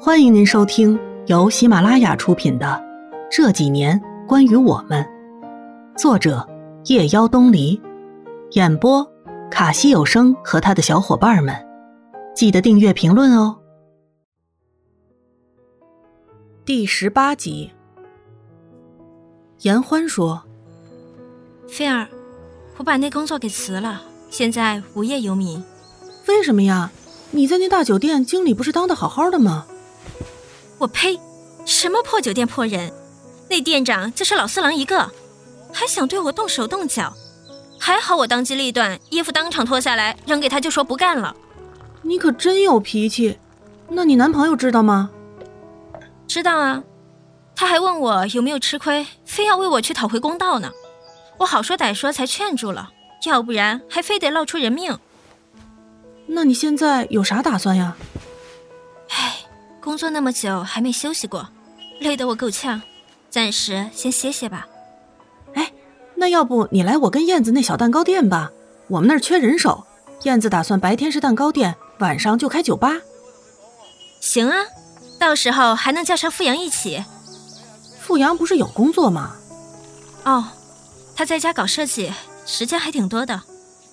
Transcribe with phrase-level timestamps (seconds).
[0.00, 0.96] 欢迎您收听
[1.26, 2.66] 由喜马拉雅出品的
[3.28, 5.04] 《这几年关于我们》，
[5.98, 6.48] 作者
[6.84, 7.80] 夜妖东篱，
[8.52, 9.04] 演播
[9.50, 11.52] 卡西有声和他的小伙伴们。
[12.32, 13.58] 记得订阅、评论哦。
[16.64, 17.72] 第十八集，
[19.62, 20.40] 严欢说
[21.68, 22.06] ：“菲儿，
[22.76, 25.60] 我把那工作给辞了，现在无业游民。
[26.28, 26.92] 为什么呀？
[27.32, 29.66] 你在那大酒店经理不是当的好好的吗？”
[30.78, 31.18] 我呸！
[31.66, 32.92] 什么破酒店破人？
[33.50, 35.10] 那店长就是老四郎一个，
[35.72, 37.12] 还想对我动手动脚。
[37.78, 41.34] 还好我当机立断，衣服当场脱下来扔给他，就说不干了。
[42.02, 43.38] 你可真有脾气。
[43.88, 45.10] 那你男朋友知道吗？
[46.26, 46.82] 知道啊，
[47.56, 50.70] 他还问我有没有吃亏，非要为我去讨回公道呢。
[51.38, 52.90] 我好说歹说才劝住了，
[53.26, 54.98] 要不然还非得闹出人命。
[56.26, 57.96] 那你现在有啥打算呀？
[59.80, 61.48] 工作那么久还没休息过，
[62.00, 62.80] 累得我够呛，
[63.30, 64.66] 暂时先歇歇吧。
[65.54, 65.72] 哎，
[66.14, 68.50] 那要不你来我跟燕子那小蛋糕店吧，
[68.88, 69.84] 我们那儿缺人手。
[70.24, 72.92] 燕子打算白天是蛋糕店，晚上就开酒吧。
[74.20, 74.64] 行啊，
[75.18, 77.04] 到时候还能叫上富阳一起。
[78.00, 79.36] 富阳不是有工作吗？
[80.24, 80.44] 哦，
[81.14, 82.12] 他在家搞设计，
[82.44, 83.42] 时间还挺多的，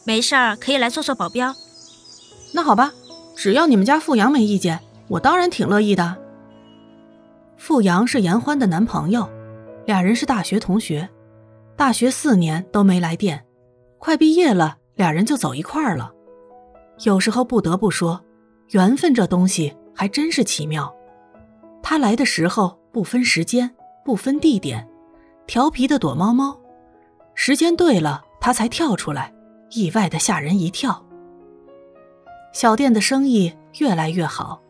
[0.04, 1.56] 没事儿可以来做做保镖。
[2.54, 2.92] 那好吧，
[3.36, 4.80] 只要你们家富阳没意见。
[5.08, 6.18] 我当然挺乐意的。
[7.58, 9.30] 付阳是严欢的男朋友，
[9.86, 11.08] 俩人是大学同学，
[11.76, 13.46] 大学四年都没来电，
[13.98, 16.12] 快毕业了，俩人就走一块儿了。
[17.04, 18.20] 有时候不得不说，
[18.70, 20.94] 缘分这东西还真是奇妙。
[21.82, 24.88] 他来的时候不分时间，不分地点，
[25.46, 26.58] 调皮的躲猫猫；
[27.36, 29.34] 时间对了，他才跳出来，
[29.72, 31.06] 意外的吓人一跳。
[32.54, 34.62] 小店的生意越来越好。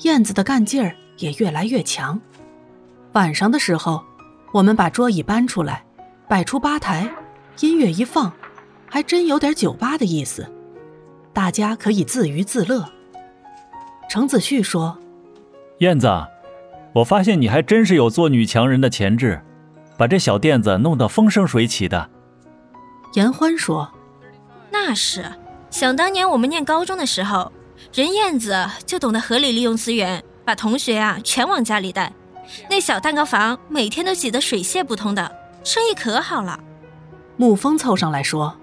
[0.00, 2.20] 燕子的干劲儿也越来越强。
[3.12, 4.04] 晚上的时候，
[4.52, 5.84] 我们把桌椅搬出来，
[6.28, 7.10] 摆出吧台，
[7.60, 8.30] 音乐一放，
[8.88, 10.46] 还真有点酒吧的意思。
[11.32, 12.86] 大家可以自娱自乐。
[14.08, 14.98] 程子旭说
[15.80, 16.08] ：“燕子，
[16.94, 19.42] 我发现你还真是有做女强人的潜质，
[19.96, 22.10] 把这小店子弄得风生水起的。”
[23.14, 23.90] 严欢说
[24.70, 25.24] ：“那是，
[25.70, 27.50] 想当年我们念高中的时候。”
[27.92, 32.12] 人燕子就懂得合理利用资源，把同学啊全往家里带。
[32.70, 36.60] 那小蛋糕房每天都挤得水泄不通的，生意可好了。
[37.38, 38.56] 沐风凑上来说：“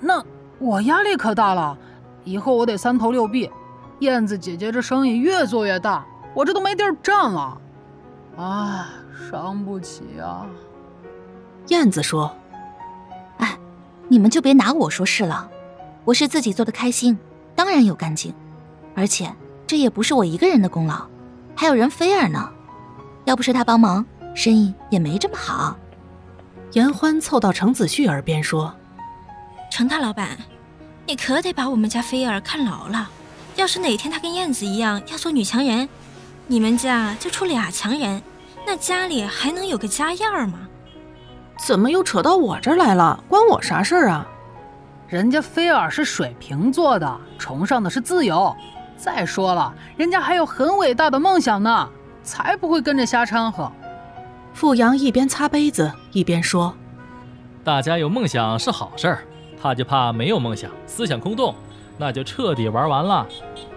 [0.00, 0.24] 那
[0.58, 1.76] 我压力可大了，
[2.24, 3.50] 以后我得三头六臂。
[4.00, 7.60] 燕子姐姐这生意越做越大，我这都没地儿站了。
[8.36, 8.88] 啊，
[9.30, 10.46] 伤不起啊。”
[11.68, 12.34] 燕子说
[13.38, 13.58] ：“哎，
[14.08, 15.48] 你们就别拿我说事了，
[16.04, 17.18] 我是自己做的开心，
[17.54, 18.34] 当然有干劲。”
[18.94, 19.32] 而且
[19.66, 21.06] 这也不是我一个人的功劳，
[21.54, 22.50] 还有人菲儿呢。
[23.24, 25.76] 要不是他帮忙，生意也没这么好。
[26.72, 28.74] 严欢凑到程子旭耳边说
[29.70, 30.36] ：“程大老板，
[31.06, 33.08] 你可得把我们家菲儿看牢了。
[33.56, 35.88] 要是哪天她跟燕子一样要做女强人，
[36.46, 38.22] 你们家就出俩强人，
[38.66, 40.60] 那家里还能有个家样吗？”
[41.66, 43.22] 怎么又扯到我这儿来了？
[43.28, 44.26] 关我啥事儿啊？
[45.06, 48.56] 人家菲儿是水瓶座的，崇尚的是自由。
[49.02, 51.88] 再说了，人家还有很伟大的梦想呢，
[52.22, 53.72] 才不会跟着瞎掺和。
[54.52, 56.74] 付阳一边擦杯子一边说
[57.64, 59.22] ：“大家有梦想是好事儿，
[59.58, 61.54] 怕就怕没有梦想，思想空洞，
[61.96, 63.26] 那就彻底玩完了。”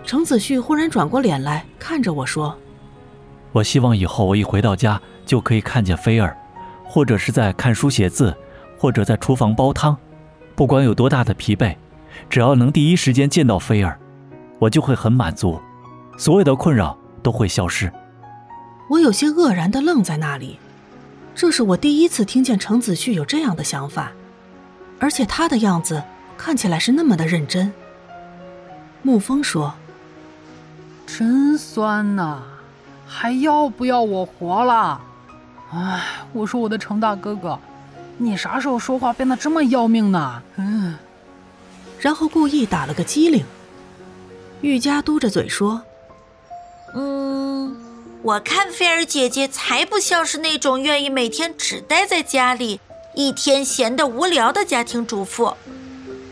[0.03, 2.57] 程子旭忽然转过脸来看着我说
[3.53, 6.35] ：“我希望以后我一回到家就可以看见菲儿，
[6.83, 8.35] 或者是在看书写字，
[8.77, 9.95] 或者在厨房煲汤，
[10.53, 11.77] 不管有多大的疲惫，
[12.29, 13.97] 只要能第一时间见到菲儿。”
[14.63, 15.59] 我就会很满足，
[16.17, 17.91] 所有的困扰都会消失。
[18.87, 20.57] 我有些愕然的愣在那里，
[21.35, 24.13] 这是我第一次听见程子旭有这样的想法，
[24.99, 26.01] 而且他的样子
[26.37, 27.73] 看起来是那么的认真。
[29.03, 29.73] 沐风说
[31.05, 32.39] ：“真酸呐，
[33.05, 35.01] 还要不要我活了？
[35.73, 36.01] 哎，
[36.31, 37.59] 我说我的程大哥哥，
[38.17, 40.95] 你啥时候说话变得这么要命呢？”嗯，
[41.99, 43.43] 然后故意打了个机灵。
[44.63, 45.83] 玉佳嘟着嘴说
[46.95, 47.75] ：“嗯，
[48.21, 52.79] 我看菲儿姐姐才不像是那种愿意每天只待在家里，
[53.13, 55.53] 一天闲得无聊的家庭主妇。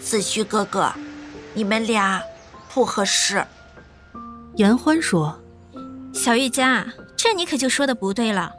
[0.02, 0.94] 子虚哥哥，
[1.54, 2.24] 你们俩
[2.74, 3.46] 不合适。”
[4.56, 5.38] 严欢说
[6.16, 6.86] ：“小玉佳，
[7.18, 8.54] 这你可就说的不对了。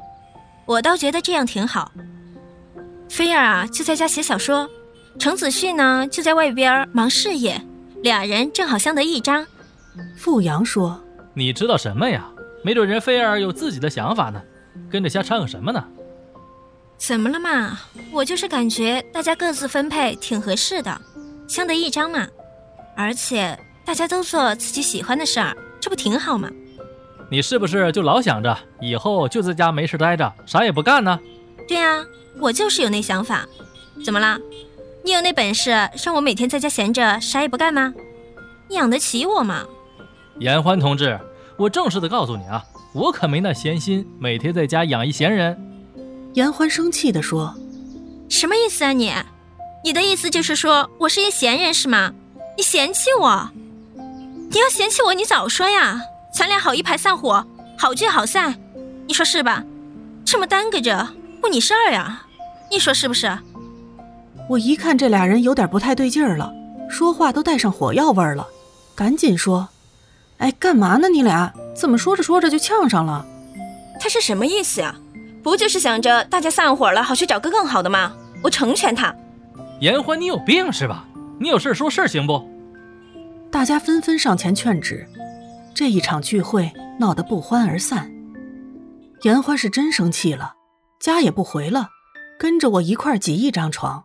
[0.67, 1.91] 我倒觉得这样挺好。
[3.09, 4.69] 菲儿啊，就在家写小说；
[5.19, 7.59] 程子旭呢，就在外边忙事业，
[8.03, 9.47] 俩人正好相得益彰。”
[10.17, 11.00] 傅阳说
[11.35, 12.29] ：“你知道什么呀？
[12.65, 14.41] 没准人菲儿有自己的想法呢，
[14.91, 15.85] 跟着瞎掺和什么呢？
[16.97, 17.81] 怎么了嘛？
[18.12, 21.00] 我就是感觉大家各自分配挺合适的，
[21.49, 22.27] 相得益彰嘛。
[22.97, 26.49] 而且大家都做自己喜欢的事儿，这不挺好吗？
[27.31, 31.19] 你是不是就老想着以后就在家没事待着，啥也不干呢？
[31.67, 32.05] 对啊，
[32.38, 33.47] 我就是有那想法。
[34.05, 34.38] 怎么了？
[35.05, 35.71] 你有那本事
[36.05, 37.93] 让我每天在家闲着啥也不干吗？
[38.69, 39.67] 你养得起我吗？
[40.43, 41.17] 严欢同志，
[41.56, 45.56] 我正式的告诉你啊，我可没那闲心，每天在家养一闲人。
[46.35, 47.55] 严欢生气地说
[48.29, 49.12] ：“什么意思啊你？
[49.85, 52.12] 你的意思就是说我是一闲人是吗？
[52.56, 53.50] 你嫌弃我？
[53.94, 56.00] 你要嫌弃我，你早说呀！
[56.35, 57.47] 咱俩好一拍散伙，
[57.79, 58.59] 好聚好散，
[59.06, 59.62] 你说是吧？
[60.25, 61.09] 这么耽搁着
[61.41, 62.27] 不你事儿呀？
[62.69, 63.38] 你说是不是？”
[64.50, 66.53] 我一看这俩人有点不太对劲儿了，
[66.91, 68.45] 说话都带上火药味儿了，
[68.97, 69.69] 赶紧说
[70.43, 71.09] ：“哎，干嘛呢？
[71.09, 73.25] 你俩怎么说着说着就呛上了？
[74.00, 74.97] 他是什么意思呀？”
[75.41, 78.12] 不就是想着大家散伙了，好去找个更好的吗？
[78.43, 79.15] 我成全他。
[79.81, 81.05] 严欢，你有病是吧？
[81.39, 82.44] 你有事说事行不？
[83.53, 85.09] 大家纷纷上前劝止，
[85.75, 88.11] 这一场聚会闹得不欢而散。
[89.23, 90.55] 严欢是真生气了，
[90.99, 91.91] 家也不回了，
[92.38, 94.05] 跟着我一块挤一张床。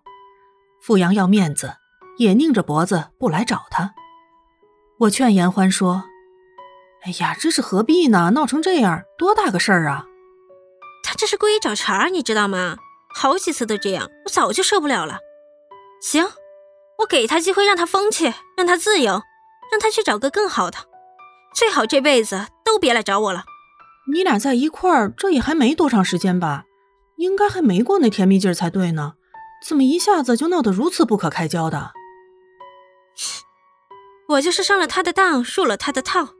[0.81, 1.73] 傅阳要面子，
[2.19, 3.93] 也拧着脖子不来找他。
[5.01, 6.05] 我劝严欢说
[7.07, 8.31] ：“哎呀，这是何必呢？
[8.31, 10.05] 闹成这样，多大个事儿啊！”
[11.05, 12.75] 他这是故意找茬，你知道吗？
[13.15, 15.19] 好几次都这样，我早就受不了了。
[16.01, 16.27] 行，
[16.99, 19.21] 我给他机会，让他疯去，让他自由，
[19.71, 20.79] 让他去找个更好的，
[21.55, 23.45] 最好这辈子都别来找我了。
[24.11, 26.65] 你俩在一块儿，这也还没多长时间吧？
[27.15, 29.13] 应该还没过那甜蜜劲儿才对呢，
[29.65, 31.93] 怎么一下子就闹得如此不可开交的？
[34.27, 36.31] 我就是上了他的当，入了他的套，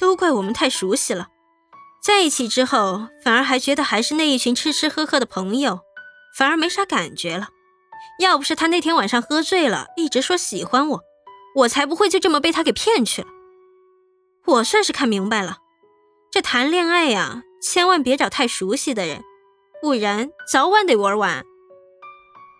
[0.00, 1.28] 都怪我们太熟悉了。
[2.02, 5.80] 在一起之后，反而还觉得还是那一群吃吃喝喝的朋友，
[6.36, 7.48] 反而没啥感觉了。
[8.18, 11.00] 要不是他那天晚上喝醉了，一直说喜欢我，
[11.56, 13.28] 我才不会就这么被他给骗去了。
[14.46, 15.58] 我算是看明白了，
[16.30, 19.22] 这谈恋爱呀，千万别找太熟悉的人，
[19.82, 21.44] 不然早晚得玩完。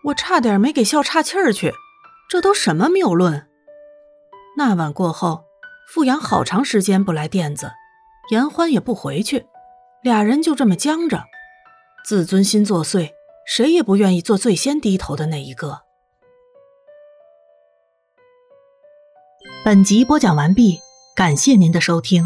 [0.05, 1.73] 我差点没给笑岔气儿去，
[2.29, 3.47] 这都什么谬论？
[4.57, 5.45] 那晚过后，
[5.93, 7.69] 傅阳好长时间不来店子。
[8.29, 9.45] 严欢也不回去，
[10.03, 11.25] 俩人就这么僵着，
[12.05, 13.09] 自尊心作祟，
[13.45, 15.81] 谁也不愿意做最先低头的那一个。
[19.65, 20.79] 本集播讲完毕，
[21.13, 22.25] 感谢您的收听。